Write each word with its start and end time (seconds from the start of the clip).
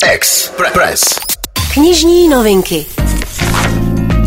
Express. 0.00 1.04
Knižní 1.74 2.28
novinky. 2.28 2.86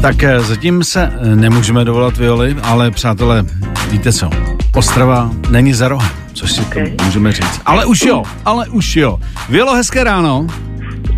Tak 0.01 0.23
eh, 0.23 0.39
zatím 0.39 0.83
se 0.83 1.13
eh, 1.21 1.35
nemůžeme 1.35 1.85
dovolat 1.85 2.17
Violy, 2.17 2.55
ale 2.63 2.91
přátelé, 2.91 3.45
víte 3.89 4.13
co? 4.13 4.29
Ostrava 4.75 5.31
není 5.49 5.73
za 5.73 5.87
rohem, 5.87 6.09
což 6.33 6.51
si 6.51 6.61
Okay. 6.61 6.91
to 6.91 7.03
můžeme 7.03 7.31
říct. 7.31 7.61
Ale 7.65 7.85
už 7.85 8.01
jo, 8.01 8.23
ale 8.45 8.67
už 8.69 8.95
jo. 8.95 9.19
Violo, 9.49 9.75
hezké 9.75 10.03
ráno. 10.03 10.47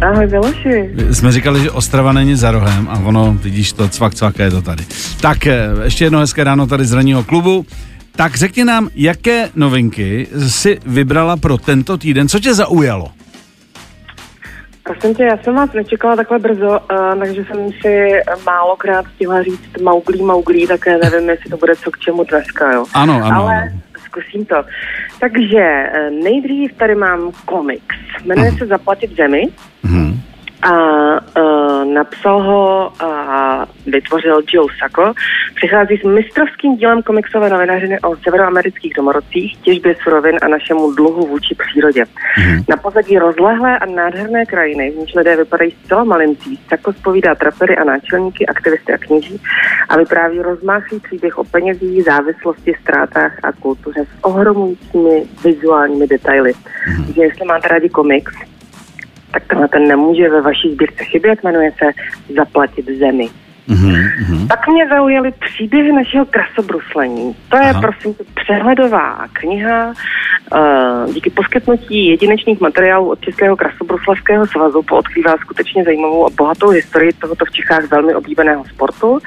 Ahoj 0.02 0.28
Miloši. 0.28 0.90
Jsme 1.12 1.32
říkali, 1.32 1.62
že 1.62 1.72
Ostrava 1.72 2.14
není 2.14 2.36
za 2.36 2.52
rohem 2.52 2.88
a 2.92 3.00
ono, 3.00 3.38
vidíš 3.42 3.74
to, 3.74 3.88
cvak, 3.90 4.16
cvak, 4.16 4.40
je 4.40 4.52
to 4.52 4.62
tady. 4.62 4.84
Tak 5.22 5.48
eh, 5.48 5.68
ještě 5.84 6.04
jedno 6.04 6.20
hezké 6.20 6.44
ráno 6.44 6.68
tady 6.68 6.86
z 6.86 6.94
ranního 6.94 7.24
klubu. 7.24 7.66
Tak 8.16 8.36
řekni 8.36 8.64
nám, 8.66 8.90
jaké 8.96 9.50
novinky 9.56 10.28
si 10.48 10.80
vybrala 10.86 11.38
pro 11.38 11.58
tento 11.58 11.98
týden, 11.98 12.30
co 12.30 12.40
tě 12.40 12.54
zaujalo? 12.54 13.12
Prosím 14.88 15.16
tě, 15.16 15.24
já 15.24 15.38
jsem 15.38 15.56
vás 15.56 15.74
nečekala 15.74 16.16
takhle 16.16 16.40
brzo, 16.40 16.80
uh, 16.92 17.20
takže 17.20 17.44
jsem 17.46 17.72
si 17.82 18.12
málokrát 18.46 19.06
stihla 19.16 19.44
říct 19.44 19.82
Mauglí, 19.82 20.24
Mauglí, 20.24 20.68
také 20.68 20.98
nevím, 20.98 21.30
jestli 21.30 21.50
to 21.50 21.58
bude 21.58 21.76
co 21.76 21.92
k 21.92 22.00
čemu 22.00 22.24
dneska, 22.24 22.72
jo. 22.72 22.86
Ano, 22.94 23.14
ano, 23.24 23.36
Ale 23.36 23.62
ano. 23.62 23.72
zkusím 24.06 24.46
to. 24.46 24.56
Takže 25.20 25.60
eh, 25.60 26.10
nejdřív 26.24 26.74
tady 26.74 26.96
mám 26.96 27.32
komiks. 27.46 27.96
Jmenuje 28.26 28.52
se 28.52 28.66
Zaplatit 28.66 29.16
zemi. 29.16 29.44
Mhm. 29.84 30.22
a 30.62 30.72
uh, 31.42 31.86
napsal 31.94 32.44
ho 32.44 32.92
a 33.04 33.66
vytvořil 33.86 34.42
Joe 34.54 34.68
Sacco. 34.80 35.14
Přichází 35.58 35.98
s 35.98 36.04
mistrovským 36.04 36.78
dílem 36.78 37.02
komiksové 37.04 37.50
novinařiny 37.50 38.00
o 38.00 38.16
severoamerických 38.16 38.94
domorodcích, 38.94 39.58
těžbě 39.58 39.96
surovin 40.04 40.38
a 40.42 40.48
našemu 40.48 40.94
dluhu 40.96 41.28
vůči 41.28 41.56
přírodě. 41.56 42.04
Mhm. 42.38 42.64
Na 42.70 42.78
pozadí 42.78 43.18
rozlehlé 43.18 43.80
a 43.80 43.86
nádherné 43.86 44.46
krajiny, 44.46 44.92
v 44.92 44.96
níž 44.96 45.14
lidé 45.16 45.36
vypadají 45.36 45.72
zcela 45.72 46.04
malincí, 46.04 46.60
Sacco 46.70 46.94
spovídá 46.94 47.36
trapery 47.36 47.78
a 47.78 47.84
náčelníky, 47.84 48.46
aktivisty 48.46 48.94
a 48.94 48.98
kněží 48.98 49.42
a 49.90 49.98
vypráví 49.98 50.40
rozmáchlý 50.40 51.00
příběh 51.00 51.38
o 51.38 51.44
penězích, 51.44 52.04
závislosti, 52.04 52.74
ztrátách 52.82 53.40
a 53.44 53.52
kultuře 53.52 54.06
s 54.06 54.24
ohromujícími 54.24 55.24
vizuálními 55.44 56.08
detaily. 56.08 56.54
Takže 57.06 57.22
jestli 57.22 57.46
máte 57.46 57.68
rádi 57.68 57.90
komiks, 57.90 58.34
tak 59.32 59.44
tenhle 59.48 59.68
ten 59.68 59.88
nemůže 59.88 60.30
ve 60.30 60.42
vaší 60.42 60.74
sbírce 60.74 61.04
chybět, 61.04 61.44
jmenuje 61.44 61.72
se 61.72 61.86
Zaplatit 62.36 62.86
zemi. 62.86 63.30
Mhm, 63.68 63.96
mhm. 64.20 64.48
Pak 64.48 64.68
mě 64.68 64.88
zaujaly 64.88 65.32
příběhy 65.32 65.92
našeho 65.92 66.26
krasobruslení. 66.26 67.36
To 67.50 67.58
je, 67.58 67.70
Aha. 67.70 67.82
Prosím, 67.82 68.16
přehledová 68.36 69.28
kniha. 69.34 69.94
Uh, 70.56 71.14
díky 71.14 71.30
poskytnutí 71.30 72.08
jedinečných 72.08 72.62
materiálů 72.62 73.10
od 73.10 73.22
Českého 73.22 73.56
krasobruslařského 73.56 74.48
svazu 74.48 74.82
poodkrývá 74.82 75.38
skutečně 75.38 75.84
zajímavou 75.84 76.28
a 76.28 76.30
bohatou 76.38 76.70
historii 76.70 77.14
tohoto 77.14 77.46
v 77.46 77.52
Čechách 77.52 77.92
velmi 77.92 78.16
oblíbeného 78.16 78.64
sportu. 78.66 79.20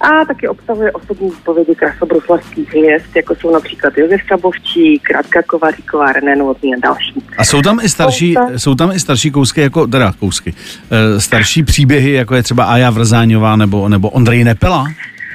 A 0.00 0.24
taky 0.24 0.48
obsahuje 0.48 0.92
osobní 0.92 1.30
výpovědi 1.30 1.74
krasobruslařských 1.74 2.68
hvězd, 2.68 3.16
jako 3.16 3.34
jsou 3.34 3.50
například 3.52 3.98
Josef 3.98 4.20
Sabovčík, 4.28 5.10
Radka 5.10 5.42
Kovaříková, 5.42 6.12
René 6.12 6.36
Novotný 6.36 6.74
a 6.74 6.78
další. 6.82 7.14
A 7.38 7.44
jsou 7.44 7.62
tam 7.62 7.78
i 7.82 7.88
starší, 7.88 8.34
jsou 8.56 8.74
tam 8.74 8.90
i 8.90 9.00
starší 9.00 9.30
kousky, 9.30 9.60
jako, 9.60 9.86
teda 9.86 10.12
kousky, 10.20 10.54
eh, 10.90 11.20
starší 11.20 11.62
příběhy, 11.62 12.12
jako 12.12 12.34
je 12.34 12.42
třeba 12.42 12.64
Aja 12.64 12.90
Vrzáňová 12.90 13.56
nebo, 13.56 13.69
nebo 13.88 14.10
Ondrej 14.10 14.44
Nepela? 14.44 14.84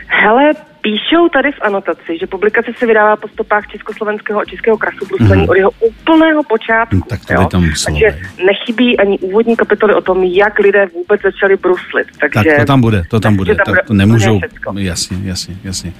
Hele, 0.07 0.51
píšou 0.81 1.29
tady 1.33 1.51
v 1.51 1.61
anotaci, 1.61 2.17
že 2.19 2.27
publikace 2.27 2.71
se 2.77 2.85
vydává 2.85 3.15
po 3.15 3.27
stopách 3.27 3.67
československého 3.67 4.39
a 4.39 4.45
českého 4.45 4.77
krasobruslení 4.77 5.31
Mhm. 5.33 5.41
mm-hmm. 5.41 5.49
od 5.49 5.53
jeho 5.57 5.71
úplného 5.79 6.43
počátku. 6.43 7.01
Tak 7.09 7.25
to 7.25 7.33
by 7.33 7.45
tam 7.45 7.65
muselo 7.69 7.99
Takže 7.99 8.19
nechybí 8.45 8.99
ani 8.99 9.19
úvodní 9.19 9.55
kapitoly 9.55 9.93
o 9.93 10.01
tom, 10.01 10.23
jak 10.23 10.59
lidé 10.59 10.87
vůbec 10.93 11.21
začali 11.21 11.57
bruslit. 11.57 12.07
Takže 12.19 12.49
Tak 12.49 12.59
to 12.59 12.65
tam 12.65 12.81
bude, 12.81 13.03
to 13.09 13.19
tam 13.19 13.35
bude, 13.35 13.55
tam 13.55 13.75
tak 13.75 13.85
to 13.87 13.93
nemůžou, 13.93 14.39
jasně, 14.77 15.17
jasně, 15.23 15.55
jasně. 15.63 15.93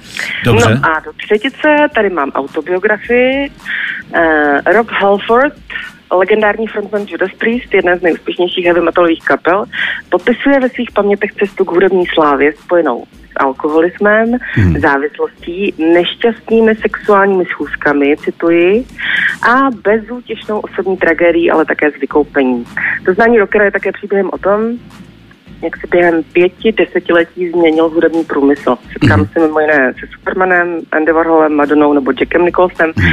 Dobře, 0.44 0.74
No 0.74 0.90
a 0.90 1.00
do 1.00 1.12
třetice 1.12 1.76
tady 1.94 2.10
mám 2.10 2.30
autobiografii. 2.30 3.50
Uh, 4.16 4.72
Rob 4.74 4.90
Halford, 4.90 5.54
legendární 6.10 6.66
frontman 6.66 7.06
Judas 7.08 7.30
Priest, 7.38 7.74
jedna 7.74 7.96
z 7.96 8.02
nejúspěšnějších 8.02 8.64
heavy 8.64 8.80
metalových 8.80 9.24
kapel, 9.24 9.64
popisuje 10.08 10.60
ve 10.60 10.68
svých 10.68 10.90
pamětech 10.90 11.32
cestu 11.32 11.64
k 11.64 11.70
hudební 11.70 12.04
slávě 12.06 12.52
spojenou 12.52 13.04
s 13.04 13.36
alkoholismem, 13.36 14.36
Hmm. 14.54 14.80
závislostí, 14.80 15.74
nešťastnými 15.78 16.74
sexuálními 16.74 17.44
schůzkami, 17.44 18.16
cituji, 18.16 18.84
a 19.50 19.70
bezútěšnou 19.82 20.60
osobní 20.60 20.96
tragédií, 20.96 21.50
ale 21.50 21.64
také 21.64 21.90
s 21.90 22.00
vykoupením. 22.00 22.64
Doznání 23.02 23.38
rockera 23.38 23.64
je 23.64 23.70
také 23.70 23.92
příběhem 23.92 24.30
o 24.32 24.38
tom, 24.38 24.78
jak 25.62 25.76
se 25.76 25.86
během 25.90 26.22
pěti 26.32 26.72
desetiletí 26.72 27.50
změnil 27.50 27.88
hudební 27.88 28.24
průmysl. 28.24 28.76
Setkám 28.92 29.20
Mhm. 29.20 29.28
se 29.32 29.40
mimo 29.40 29.60
jiné 29.60 29.92
se 30.00 30.06
Supermanem, 30.18 30.80
Andy 30.92 31.12
Warholem, 31.12 31.52
Madonou 31.54 31.92
nebo 31.92 32.12
Jackem 32.20 32.44
Nicholsem. 32.44 32.92
Mhm. 32.96 33.12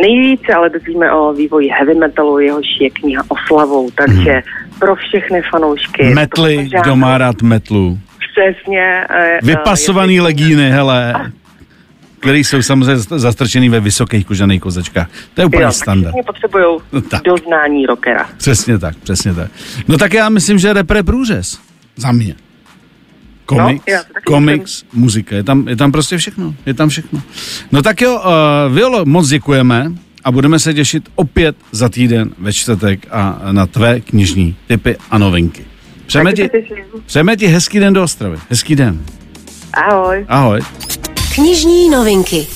Nejvíce 0.00 0.52
ale 0.54 0.70
dozvíme 0.70 1.12
o 1.12 1.32
vývoji 1.32 1.68
heavy 1.68 1.94
metalu, 1.94 2.38
jehož 2.38 2.66
je 2.80 2.90
kniha 2.90 3.22
oslavou, 3.28 3.90
takže 3.90 4.42
pro 4.78 4.94
všechny 4.96 5.42
fanoušky. 5.50 6.04
Mhm. 6.04 6.14
metly, 6.14 6.68
kdo 6.82 6.96
má 6.96 7.18
rád 7.18 7.42
metlu, 7.42 7.98
Přesně. 8.32 9.04
eh, 9.10 9.38
vypasovaný 9.42 10.18
eh, 10.18 10.22
legíny, 10.22 10.70
hele, 10.70 11.14
který 12.20 12.44
jsou 12.44 12.62
samozřejmě 12.62 12.96
zastrčený 12.96 13.68
ve 13.68 13.80
vysokých 13.80 14.26
kožených 14.26 14.60
kozačkách. 14.60 15.08
To 15.34 15.40
je 15.40 15.46
úplně 15.46 15.62
Jo, 15.62 15.72
standard. 15.72 16.14
potřebují 16.26 16.64
No 16.92 17.00
doznání 17.24 17.86
rockera. 17.86 18.28
Přesně 18.36 18.78
tak, 18.78 18.96
přesně 18.96 19.34
tak. 19.34 19.50
No 19.88 19.98
tak 19.98 20.12
já 20.14 20.28
myslím, 20.28 20.58
že 20.58 20.72
repre 20.72 21.02
průřez. 21.02 21.60
Za 21.96 22.12
mě. 22.12 22.34
Komiks, 23.46 23.84
No, 23.88 23.98
komiks, 24.26 24.82
muzika, 24.92 25.36
je 25.36 25.42
tam, 25.42 25.68
je 25.68 25.76
tam 25.76 25.92
prostě 25.92 26.18
všechno, 26.18 26.54
je 26.66 26.74
tam 26.74 26.88
všechno. 26.88 27.22
No 27.72 27.82
tak 27.82 28.00
jo, 28.00 28.14
uh, 28.68 28.74
Violo, 28.74 29.04
moc 29.04 29.28
děkujeme 29.28 29.92
a 30.24 30.32
budeme 30.32 30.58
se 30.58 30.74
těšit 30.74 31.08
opět 31.14 31.56
za 31.72 31.88
týden 31.88 32.30
ve 32.38 32.52
čtvrtek 32.52 33.06
a 33.10 33.40
na 33.52 33.66
tvé 33.66 34.00
knižní 34.00 34.56
typy 34.66 34.96
a 35.10 35.18
novinky. 35.18 35.64
Přejeme 36.06 36.32
ti, 36.32 36.50
přejeme 37.06 37.36
ti 37.36 37.46
hezký 37.46 37.78
den 37.78 37.94
do 37.94 38.02
Ostravy. 38.02 38.38
Hezký 38.50 38.76
den. 38.76 39.02
Ahoj. 39.74 40.24
Ahoj. 40.28 40.60
Knižní 41.34 41.90
novinky. 41.90 42.46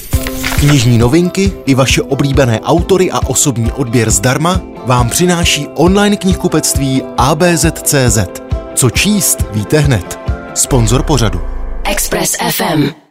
Knižní 0.58 0.98
novinky 0.98 1.52
i 1.66 1.74
vaše 1.74 2.02
oblíbené 2.02 2.60
autory 2.60 3.10
a 3.10 3.18
osobní 3.26 3.72
odběr 3.72 4.10
zdarma 4.10 4.60
vám 4.86 5.08
přináší 5.08 5.66
online 5.74 6.16
knihkupectví 6.16 7.02
ABZ.cz. 7.18 8.45
Co 8.76 8.90
číst, 8.90 9.38
víte 9.52 9.78
hned. 9.78 10.18
Sponzor 10.54 11.02
pořadu. 11.02 11.40
Express 11.84 12.36
FM. 12.50 13.05